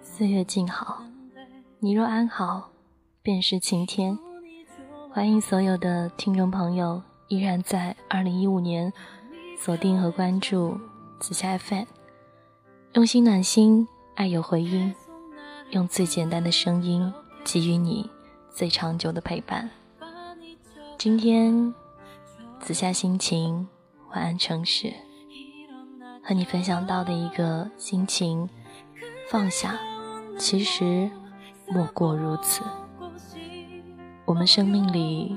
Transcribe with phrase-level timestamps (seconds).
[0.00, 1.02] 岁月静好，
[1.80, 2.70] 你若安好，
[3.22, 4.16] 便是晴天。
[5.10, 8.92] 欢迎所有的听众朋友，依然在二零一五年
[9.58, 10.78] 锁定和关注
[11.18, 11.84] 紫霞 FM，
[12.94, 14.94] 用心暖心，爱有回音，
[15.70, 17.12] 用最简单的声音
[17.44, 18.10] 给予你
[18.50, 19.68] 最长久的陪伴。
[20.96, 21.74] 今天
[22.58, 23.68] 紫霞心情
[24.10, 24.92] 晚安城市，
[26.24, 28.48] 和你分享到的一个心情
[29.30, 29.78] 放下，
[30.38, 31.10] 其实
[31.68, 32.62] 莫过如此。
[34.24, 35.36] 我们生命里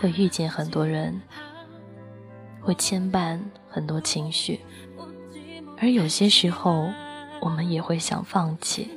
[0.00, 1.20] 会遇见很多人，
[2.60, 4.60] 会牵绊很多情绪，
[5.78, 6.90] 而有些时候，
[7.40, 8.90] 我们也会想放弃，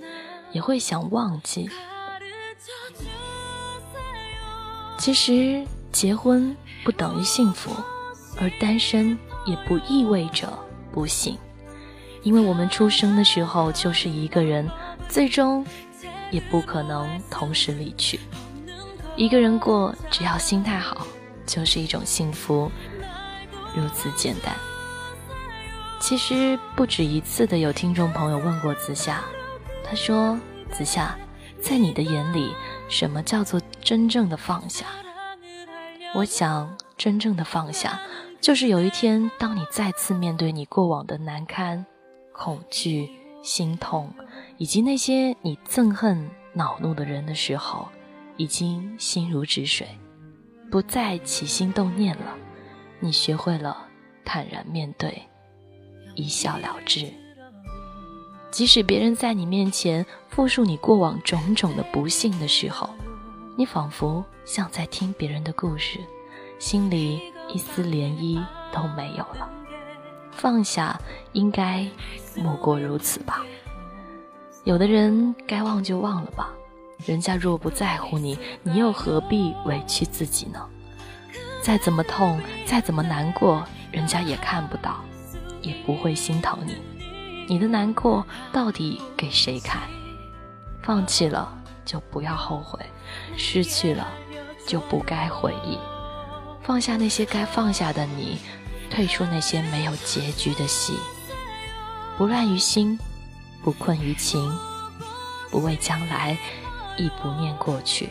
[0.52, 1.70] 也会想忘记。
[4.98, 7.72] 其实，结婚不等于幸福，
[8.40, 10.48] 而单身也不意味着
[10.92, 11.38] 不幸，
[12.24, 14.70] 因为我们出生的时候就是一个人，
[15.08, 15.66] 最终
[16.32, 18.20] 也不可能同时离去。
[19.16, 21.06] 一个人过，只要心态好，
[21.46, 22.72] 就是一种幸福，
[23.76, 24.54] 如此简单。
[26.00, 29.24] 其实不止一次的有听众朋友问过子夏，
[29.84, 30.40] 他说
[30.72, 31.16] ：“子夏，
[31.62, 32.54] 在你的眼里，
[32.88, 34.86] 什么叫做真正的放下？”
[36.16, 38.00] 我想，真正的放下，
[38.42, 41.86] 就是有一天，当你再次面对你过往的难堪、
[42.32, 43.10] 恐惧、
[43.44, 44.12] 心痛，
[44.58, 47.88] 以及那些你憎恨、恼怒的人的时候。
[48.38, 49.86] 已经心如止水，
[50.72, 52.34] 不再起心动念了。
[53.02, 53.86] 你学会了
[54.24, 55.24] 坦然面对，
[56.20, 57.08] 一笑了之。
[58.52, 62.90] 即使别人在你面前复述你过往种种的不幸的时候，
[63.56, 66.00] 你仿佛像在听别人的故事，
[66.58, 67.22] 心里
[67.54, 68.44] 一丝涟漪
[68.74, 69.48] 都没有了。
[70.32, 71.00] 放下，
[71.34, 71.88] 应该
[72.36, 73.46] 莫过如此吧。
[74.64, 76.50] 有的人该忘就忘了吧。
[77.06, 80.60] 人家若不在乎你，你又何必委屈自己呢？
[81.62, 85.00] 再怎么痛，再怎么难过，人家也看不到，
[85.62, 86.76] 也不会心疼你。
[87.48, 89.82] 你的难过到底给谁看？
[90.82, 91.52] 放弃了
[91.86, 92.80] 就不要后悔，
[93.38, 94.08] 失去了
[94.68, 95.78] 就不该回忆。
[96.62, 98.38] 放下那些该放下的你，
[98.90, 100.94] 退出那些没有结局的戏。
[102.18, 102.98] 不乱于心，
[103.64, 104.52] 不困于情，
[105.50, 106.38] 不畏将来。
[106.98, 108.10] 亦不念过去，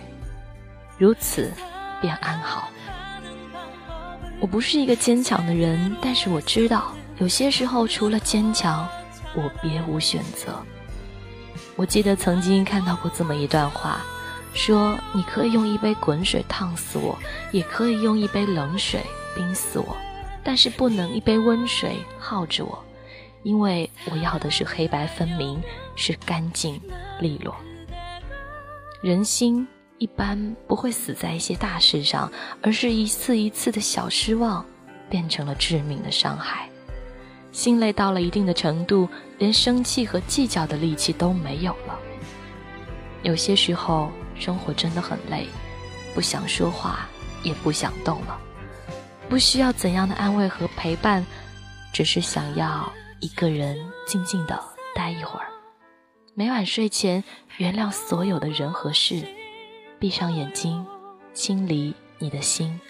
[0.96, 1.52] 如此
[2.00, 2.70] 便安好。
[4.40, 8.88] 我不是一个坚强的人，但是我知道，有些时候除了坚强，
[9.34, 10.54] 我别无选择。
[11.74, 14.00] 我记得曾经看到过这么一段话，
[14.54, 17.18] 说你可以用一杯滚水烫死我，
[17.50, 19.02] 也可以用一杯冷水
[19.34, 19.96] 冰死我，
[20.44, 22.84] 但是不能一杯温水耗着我，
[23.42, 25.60] 因为我要的是黑白分明，
[25.96, 26.80] 是干净
[27.20, 27.54] 利落。
[29.02, 29.66] 人心
[29.98, 32.30] 一般不会死在一些大事上，
[32.62, 34.64] 而是一次一次的小失望，
[35.10, 36.68] 变成了致命的伤害。
[37.52, 41.98] 心累到了一定的程度，连生气和计较的力气都没有了。
[43.22, 45.46] 有些时候，生活真的很累，
[46.14, 47.08] 不想说话，
[47.42, 48.38] 也不想动了。
[49.28, 51.24] 不需要怎样的安慰和陪伴，
[51.92, 53.76] 只是想要一个人
[54.06, 54.62] 静静的
[54.94, 55.46] 待一会儿。
[56.34, 57.24] 每晚睡前，
[57.56, 59.22] 原谅所有的人和事，
[59.98, 60.86] 闭上眼睛，
[61.34, 62.80] 清理你的心。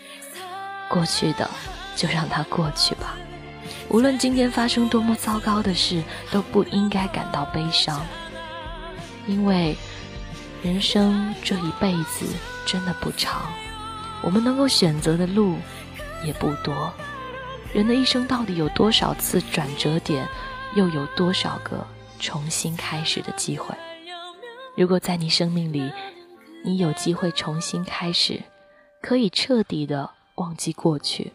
[0.91, 1.49] 过去的
[1.97, 3.17] 就让它过去吧。
[3.89, 8.05] 无论今天发生多么糟糕的事，都不应该感到悲伤，
[9.27, 9.77] 因为
[10.63, 12.27] 人生这一辈子
[12.67, 13.43] 真的不长，
[14.23, 15.57] 我们能够选择的路
[16.25, 16.93] 也不多。
[17.73, 20.27] 人的一生到底有多少次转折点，
[20.75, 21.87] 又有多少个？
[22.21, 23.73] 重新开始的机会。
[24.77, 25.88] 如果在你生命里，
[26.65, 28.43] 你有机会重新开始，
[29.00, 31.32] 可以彻底的忘记过去，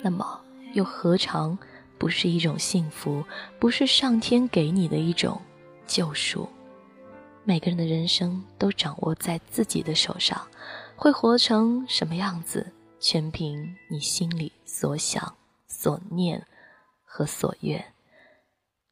[0.00, 0.40] 那么
[0.74, 1.56] 又何尝
[1.98, 3.24] 不是一种幸福？
[3.58, 5.40] 不是上天给你的一种
[5.86, 6.48] 救赎？
[7.44, 10.46] 每个人的人生都掌握在自己的手上，
[10.96, 15.34] 会活成什么样子，全凭你心里所想、
[15.66, 16.44] 所念
[17.04, 17.84] 和所愿。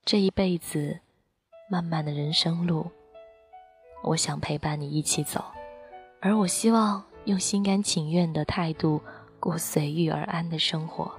[0.05, 1.01] 这一辈子，
[1.71, 2.91] 漫漫的人生路，
[4.03, 5.45] 我想陪伴你一起走，
[6.21, 9.01] 而我希望用心甘情愿的态度
[9.41, 11.13] 过随遇而安的生活，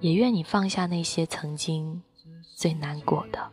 [0.00, 2.02] 也愿你放下那些曾经
[2.56, 3.50] 最难过的。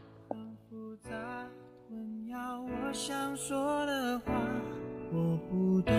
[5.11, 5.93] 我不懂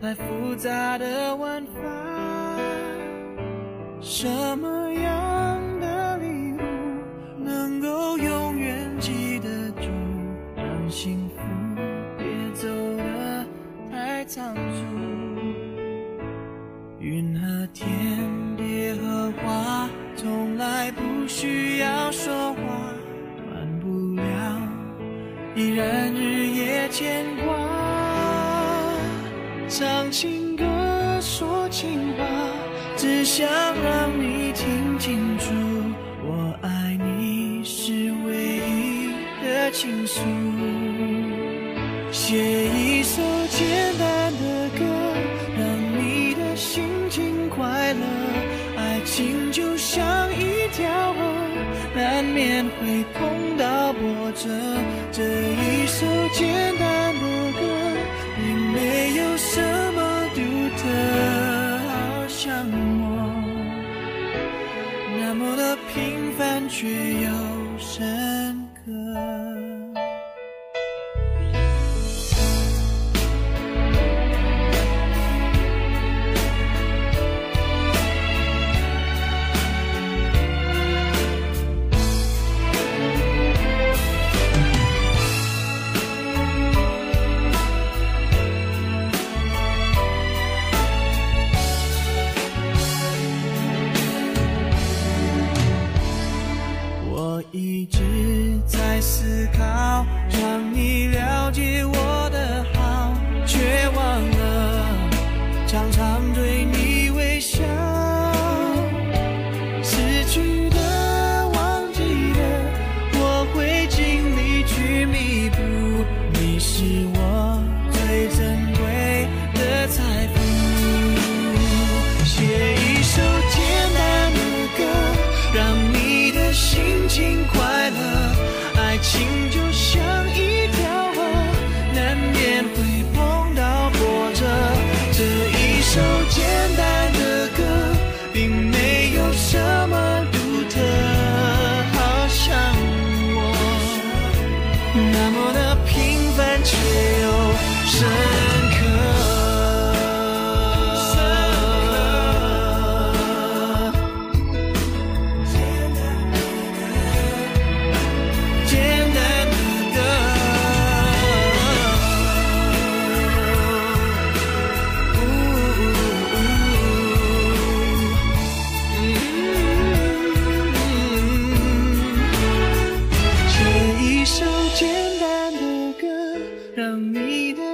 [0.00, 1.80] 太复杂的玩法，
[4.00, 4.28] 什
[4.58, 6.58] 么样的礼物
[7.38, 9.88] 能够永远记得住，
[10.56, 11.36] 让幸福
[12.16, 12.24] 别
[12.54, 13.46] 走得
[13.90, 14.54] 太仓
[25.56, 27.56] 依然日夜牵挂。
[29.70, 30.64] 唱情歌，
[31.22, 32.24] 说情话，
[32.94, 33.48] 只想
[33.82, 35.54] 让你听清楚，
[36.22, 39.10] 我爱你是唯一
[39.42, 40.20] 的倾诉。
[42.12, 44.84] 写一首简单的歌，
[45.56, 45.66] 让
[45.98, 48.04] 你的心情快乐。
[48.76, 51.18] 爱情就像一条河，
[51.94, 54.50] 难免会碰到波折。
[55.16, 56.46] 这一首简
[56.78, 57.20] 单的
[57.52, 57.60] 歌，
[58.36, 59.62] 并没有什
[59.94, 60.42] 么独
[60.76, 60.82] 特，
[61.88, 62.44] 好像
[63.00, 63.04] 我。
[65.18, 67.30] 那么的平凡却又
[67.78, 68.04] 深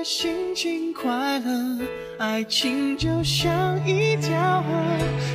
[0.05, 1.87] 心情快乐。
[2.19, 4.69] 爱情就像一条河，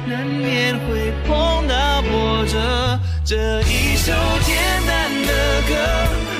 [0.07, 2.99] 难免会碰到波折。
[3.25, 4.11] 这一首
[4.45, 4.55] 简
[4.85, 5.73] 单的歌，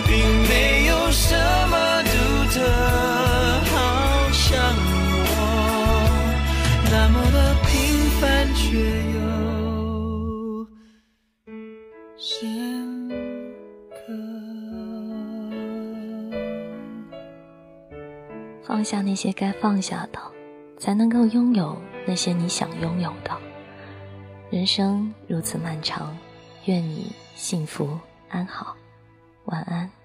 [0.07, 0.86] 并没有
[18.67, 20.19] 放下那些该放下的，
[20.77, 23.31] 才能够拥有那些你想拥有的。
[24.49, 26.13] 人生如此漫长，
[26.65, 27.97] 愿你幸福
[28.27, 28.75] 安好，
[29.45, 29.96] 晚安。